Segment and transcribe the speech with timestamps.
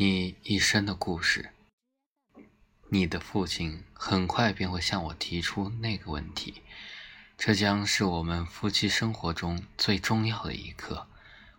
[0.00, 1.50] 你一生的故事。
[2.88, 6.62] 你的父亲很快便会向我提出那个问题，
[7.36, 11.08] 这将是我们夫妻生活中最重要的一刻。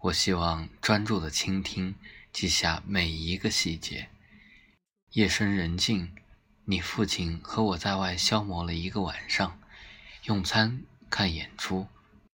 [0.00, 1.94] 我希望专注的倾听，
[2.30, 4.10] 记下每一个细节。
[5.12, 6.14] 夜深人静，
[6.66, 9.58] 你父亲和我在外消磨了一个晚上，
[10.24, 11.88] 用餐、看演出。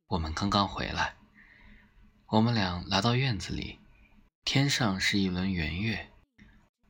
[0.08, 1.14] 我们刚刚回来，
[2.26, 3.78] 我们俩来到院子里，
[4.44, 6.10] 天上是一轮圆月。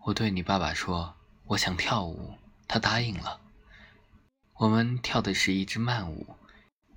[0.04, 1.14] 我对你爸爸说。
[1.44, 3.40] 我想跳舞，他答应了。
[4.54, 6.36] 我们跳的是一支慢舞，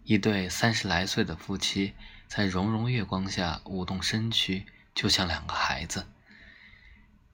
[0.03, 1.93] 一对三十来岁的夫妻
[2.27, 6.07] 在融融月光下舞动身躯，就像两个孩子。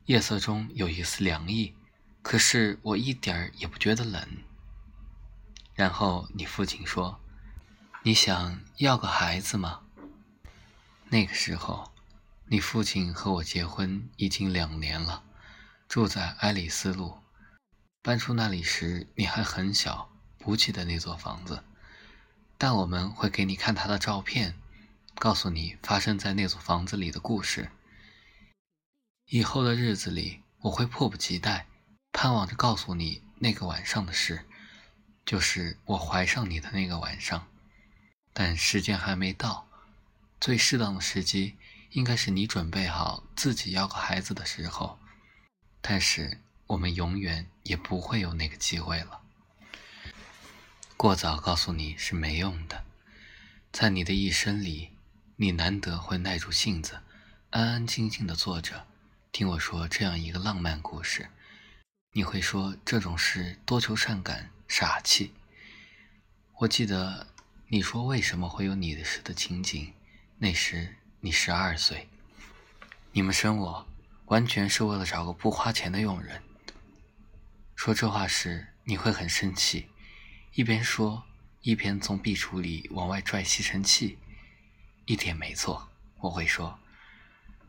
[0.05, 1.75] 夜色中有一丝凉意，
[2.23, 4.25] 可是我一点儿也不觉得冷。
[5.75, 7.19] 然后你父亲说
[8.01, 9.81] ：“你想要个孩子吗？”
[11.09, 11.90] 那个时候，
[12.51, 15.23] 你父亲和我结婚已经两年了。
[15.87, 17.17] 住在埃里丝路，
[18.01, 21.63] 搬出那里时你还很小，不记得那座房子。
[22.57, 24.59] 但我们会给你看他的照片，
[25.15, 27.71] 告诉你发生在那座房子里的故事。
[29.27, 31.67] 以后的日子里，我会迫不及待，
[32.11, 34.45] 盼望着告诉你那个晚上的事，
[35.25, 37.47] 就是我怀上你的那个晚上。
[38.33, 39.69] 但时间还没到，
[40.41, 41.55] 最适当的时机
[41.91, 44.99] 应该是你准备好自己要个孩子的时候。
[45.81, 49.21] 但是我们永远也不会有那个机会了。
[50.95, 52.83] 过早告诉你是没用的。
[53.71, 54.91] 在你的一生里，
[55.37, 56.99] 你难得会耐住性子，
[57.49, 58.85] 安安静静的坐着，
[59.31, 61.29] 听我说这样一个浪漫故事。
[62.13, 65.33] 你会说这种事多愁善感、傻气。
[66.59, 67.27] 我记得
[67.69, 69.93] 你说为什么会有你的事的情景，
[70.37, 72.09] 那时你十二岁。
[73.13, 73.87] 你们生我。
[74.31, 76.41] 完全是为了找个不花钱的佣人。
[77.75, 79.89] 说这话时，你会很生气，
[80.53, 81.21] 一边说
[81.59, 84.17] 一边从壁橱里往外拽吸尘器。
[85.03, 85.89] 一点没错，
[86.21, 86.79] 我会说，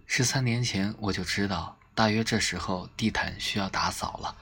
[0.06, 4.36] 十三年前我就知道，大约这时候地毯需要打扫了。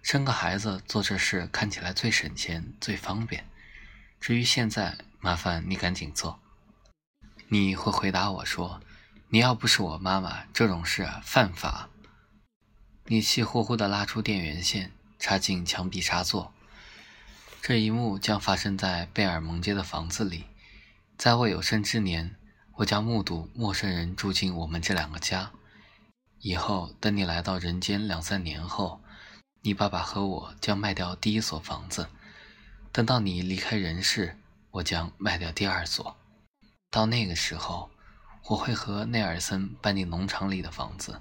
[0.00, 3.46] 生个孩子做这事看起来最省钱、最方便。
[4.18, 6.40] 至于现在，麻烦你赶紧做。
[7.52, 8.80] 你会回答我说。
[9.30, 11.88] 你要不是我妈妈，这种事犯法。
[13.06, 16.52] 你气呼呼地拉出电源线，插进墙壁插座。
[17.60, 20.44] 这一幕将发生在贝尔蒙街的房子里。
[21.18, 22.36] 在我有生之年，
[22.76, 25.50] 我将目睹陌生人住进我们这两个家。
[26.38, 29.00] 以后，等你来到人间两三年后，
[29.62, 32.08] 你爸爸和我将卖掉第一所房子。
[32.92, 34.38] 等到你离开人世，
[34.70, 36.16] 我将卖掉第二所。
[36.90, 37.90] 到那个时候。
[38.44, 41.20] 我会和内尔森搬进农场里的房子，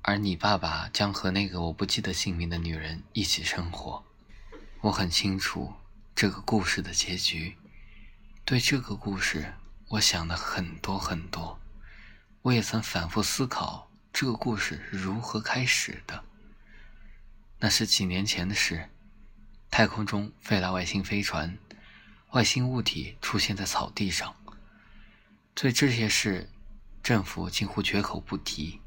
[0.00, 4.02] 而你爸爸将和那个我不记得姓名的女人一起生活。
[4.80, 5.74] 我很清楚
[6.14, 7.58] 这个故事的结局。
[8.46, 9.52] 对这个故事，
[9.88, 11.60] 我想了很多很多。
[12.40, 16.24] 我也曾反复思考这个故事是如何开始的。
[17.58, 18.88] 那是几年前的事，
[19.70, 21.58] 太空中飞来外星飞船，
[22.34, 24.34] 外星物体出现在草地上。
[25.54, 26.50] 对这些事，
[27.00, 28.80] 政府近乎绝口不提，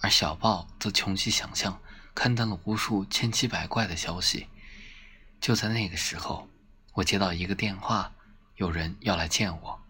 [0.00, 1.80] 而小报则穷其想象，
[2.12, 4.48] 刊登了无数千奇百怪的消息。
[5.40, 6.48] 就在那个时候，
[6.94, 8.12] 我接到一个电话，
[8.56, 9.80] 有人要来见我。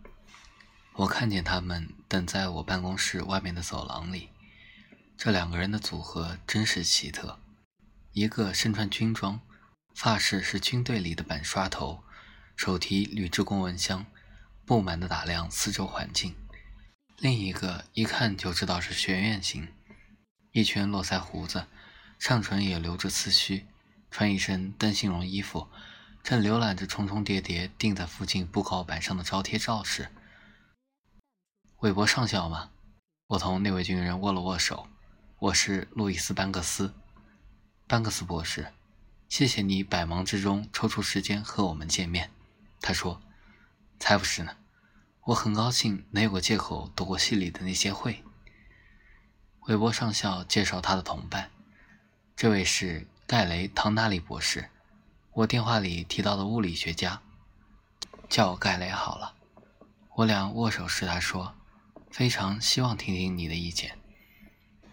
[0.93, 4.29] 我看见他们等在我办公室外面的走廊里。
[5.17, 7.41] 这两个人的组合真是奇特：
[8.13, 9.41] 一个身穿军装，
[9.95, 12.05] 发饰是军队里的板刷头，
[12.59, 14.05] 手提铝制公文箱。
[14.67, 16.37] 不满地打量四周环境，
[17.17, 19.69] 另一个一看就知道是学院型，
[20.53, 21.65] 一圈络腮胡子，
[22.19, 23.65] 上唇也留着刺须，
[24.11, 25.69] 穿一身灯芯绒衣服，
[26.23, 30.11] 正浏览着重重叠叠钉在附近布告板上的招贴告示。
[31.79, 32.69] 韦伯上校吗？
[33.29, 34.87] 我同那位军人握了握手。
[35.39, 36.93] 我是路易斯·班克斯，
[37.87, 38.75] 班克斯博士，
[39.31, 42.31] 谢谢你百忙之中抽出时间和我们见面。
[42.81, 43.21] 他说。
[44.01, 44.57] 才不是呢！
[45.25, 48.23] 我很高兴能有个借口躲过戏里的那些会。
[49.63, 51.51] 韦伯上校介绍他的同伴，
[52.37, 54.71] 这位是盖雷·唐纳利博士，
[55.33, 57.21] 我电话里提到的物理学家，
[58.29, 59.35] 叫我盖雷好了。
[60.15, 61.57] 我俩握手时，他说
[62.13, 63.99] ：“非常希望听听你的意见。”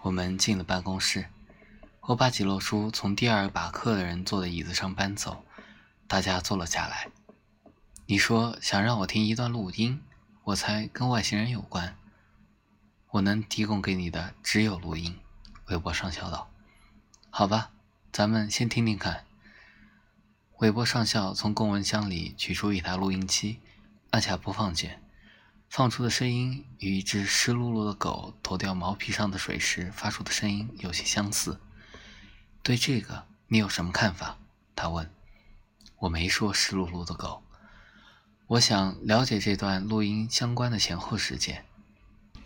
[0.02, 1.28] 我们进了办公室，
[2.02, 5.46] 我把几摞书从第二把课的人坐的椅子上搬走，
[6.08, 7.08] 大家坐了下来。
[8.08, 10.00] 你说想让我听一段录音，
[10.44, 11.98] 我猜跟外星人有关。
[13.10, 15.18] 我能提供给你的只有录音。
[15.70, 16.52] 韦伯上校道
[17.32, 17.72] ：“好吧，
[18.12, 19.26] 咱们先听听看。”
[20.60, 23.60] 韦伯上校从公文箱里取出一台录音机，
[24.12, 25.02] 按下播放键，
[25.68, 31.60] 放出的声音与一只湿漉漉的狗脱掉毛皮上的水时发出的声音有些相似。
[32.62, 34.38] 对这个，你有什么看法？
[34.76, 35.10] 他问。
[35.98, 37.42] 我没说湿漉漉的狗。
[38.48, 41.66] 我想了解这段录音相关的前后事件。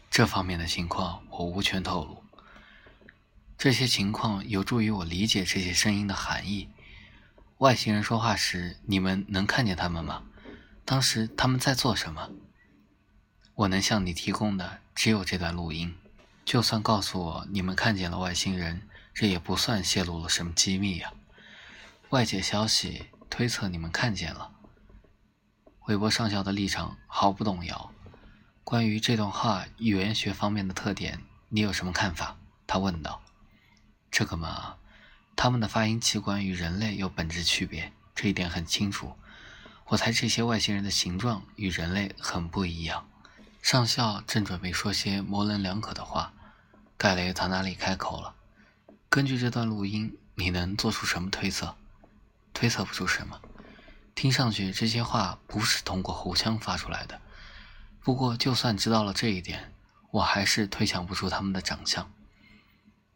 [0.09, 2.23] 这方面的情况我无权透露。
[3.57, 6.69] 这些情况有助于我理解这些声音的含义。
[7.57, 10.23] 外星人说话时，你们能看见他们吗？
[10.85, 12.29] 当时他们在做什么？
[13.55, 15.93] 我能向你提供的只有这段录音。
[16.45, 21.11] 就算告诉我你们看见了外星人，这也不算泄露了什么机密呀。
[22.11, 24.51] 外界消息推测你们看见了。
[25.89, 27.91] 韦伯上校的立场毫不动摇。
[28.63, 32.37] 关于这段话语言学方面的特点，你有什么看法？
[32.67, 33.23] 他问道。
[34.11, 34.75] 这个嘛。
[35.35, 39.15] 他们的发音器官与人类有本质区别，这一点很清楚。
[39.87, 43.09] 我猜这些外星人的形状与人类很不一样。
[43.63, 46.33] 上校正准备说些模棱两可的话，
[46.99, 48.35] 盖雷唐纳利开口了
[49.09, 51.73] ：“根据这段录音，你能做出什么推测？
[52.53, 53.41] 推测不出什么。
[54.19, 57.21] 听上去这些话不是通过喉腔发出来的。
[58.01, 59.73] 不过，就算知道了这一点，
[60.11, 62.11] 我还是推想不出他们的长相。”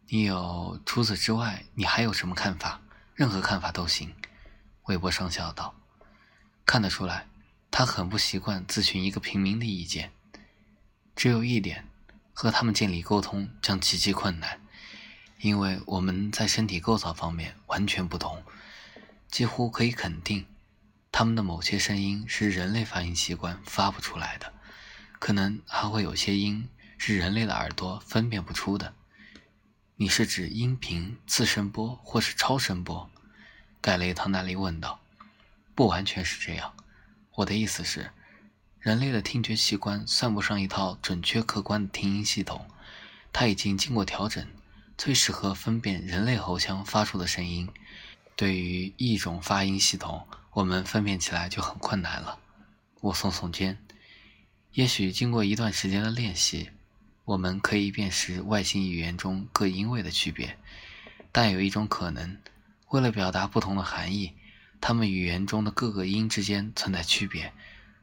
[0.08, 2.80] 你有除此之外，你还有什么看法？
[3.16, 4.16] 任何看法都行。”
[4.88, 5.76] 韦伯上校道。
[6.66, 7.28] 看得出来，
[7.70, 10.14] 他很不习惯咨询一个平民的意见。
[11.18, 11.86] 只有一点，
[12.32, 14.62] 和他们建立沟通将极其困难，
[15.42, 18.42] 因为我们在身体构造方面完全不同。
[19.30, 20.46] 几乎可以肯定，
[21.14, 24.52] 他们的某些声音是人类发音器官发不出来的，
[25.20, 26.68] 可能还会有些音
[26.98, 28.96] 是人类的耳朵分辨不出的。
[29.96, 33.08] 你是指音频次声波或是超声波？
[33.80, 35.02] 盖雷唐纳利问道。
[35.76, 36.74] 不完全是这样。
[37.36, 38.10] 我的意思是，
[38.80, 42.68] 人类的听觉器官算不上一套准确客观的听音系统，
[43.32, 44.48] 它已经经过调整，
[44.98, 47.70] 最适合分辨人类喉腔发出的声音。
[48.36, 52.40] 对于一种发音系统，我们分辨起来就很困难了。
[53.02, 53.78] 我耸耸肩。
[54.74, 56.70] 也许经过一段时间的练习。
[57.26, 60.58] 我们可以辨识外星语言中各音位的区别，
[61.32, 62.38] 但有一种可能，
[62.90, 64.34] 为了表达不同的含义，
[64.82, 67.54] 它们语言中的各个音之间存在区别。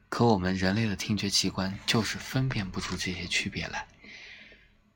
[0.09, 3.85] 可我们人类的听觉器官就是分辨不出这些区别来。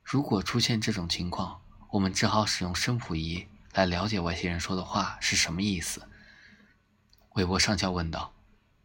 [0.02, 1.60] 如果出现这种情况，
[1.92, 3.46] 我们只好使用声谱仪
[3.76, 6.08] 来了解外星人说的话是什么意思。
[7.34, 8.34] 韦伯上校问道：“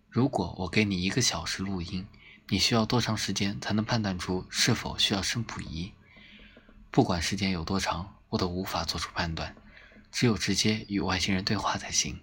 [0.10, 2.08] 如果我给你一个小时录音？”
[2.50, 5.94] 你需要多长时间才能判断出是否需要声谱仪？
[6.90, 9.56] 不管时间有多长，我都无法做出判断。
[10.12, 12.22] 只有直接与外星人对话才行。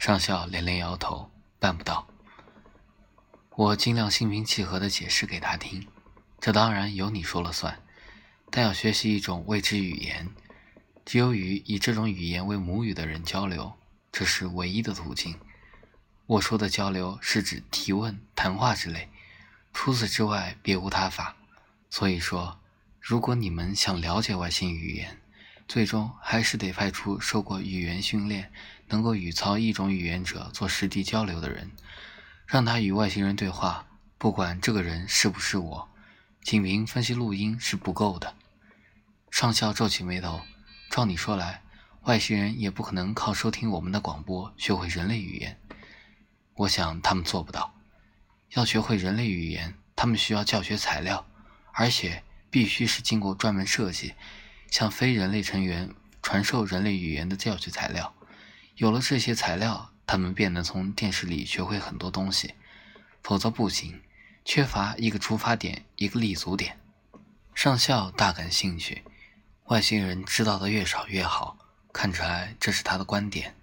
[0.00, 1.30] 上校连连摇头，
[1.60, 2.08] 办不到。
[3.50, 5.86] 我尽量心平气和地解释给他听。
[6.40, 7.80] 这当然由你说了算，
[8.50, 10.28] 但要学习一种未知语言，
[11.12, 13.74] 只有与以这种语言为母语的人交流，
[14.10, 15.38] 这是唯一的途径。
[16.24, 19.10] 我说的交流是指提问、谈话之类，
[19.74, 21.36] 除此之外别无他法。
[21.90, 22.58] 所以说，
[22.98, 25.20] 如果你们想了解外星语言，
[25.68, 28.50] 最终还是得派出受过语言训练、
[28.88, 31.72] 能够语操一种语言者做实地交流的人，
[32.46, 33.86] 让他与外星人对话。
[34.16, 35.90] 不管这个人是不是我，
[36.42, 38.34] 仅凭分析录音是不够的。
[39.30, 40.40] 上校皱起眉头，
[40.92, 41.62] 照你说来，
[42.02, 45.58] 外星人也不可能靠收听我们的广播学会人类语言。
[46.52, 47.74] 我想他们做不到。
[48.50, 51.26] 要学会人类语言，他们需要教学材料，
[51.72, 54.12] 而且必须是经过专门设计，
[54.70, 58.12] 向非人类成员传授人类语言的教学材料。
[58.76, 62.52] 有了这些材料，他们便能从电视里学会很多东西。
[63.22, 64.02] 否则不行，
[64.44, 66.78] 缺乏一个出发点，一个立足点。
[67.54, 69.02] 上校大感兴趣，
[69.72, 71.56] 外星人知道的越少越好。
[71.94, 73.56] 看出来这是他的观点。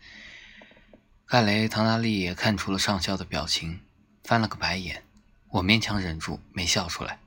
[1.28, 3.82] 盖雷·唐纳利也看出了上校的表情，
[4.24, 5.04] 翻了个白眼。
[5.50, 7.20] 我勉强忍住没笑出来。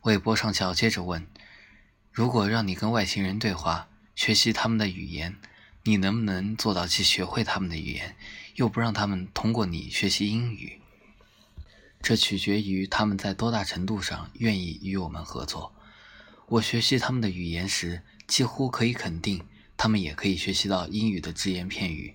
[0.00, 1.28] 韦伯上校接着问
[2.10, 5.36] ：“如果让你跟外星人对话，学习他们的语言，
[5.84, 8.16] 你能不能做到既学会他们的语言，
[8.56, 10.80] 又不让他们通过你学习英语？
[12.02, 15.72] 这取决于他们在多大程度上愿意与我们合作。
[16.48, 19.44] 我学习他们的语言时，几乎可以肯定，
[19.76, 22.14] 他们也可以学习到英语的只言片语。”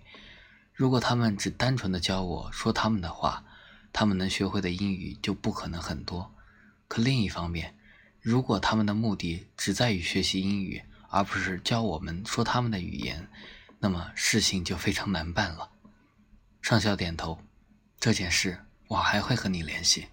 [0.73, 3.43] 如果他们只单纯的教我说他们的话，
[3.91, 6.33] 他们能学会的英语就不可能很多。
[6.88, 7.75] 可另一方面，
[8.21, 13.29] 如果他们的目的只在于学习英语，而不是教我们说他们的语言，
[13.79, 15.69] 那么事情就非常难办了。
[16.61, 17.38] 上校点头，
[18.00, 20.07] 这件事我还会和你联系。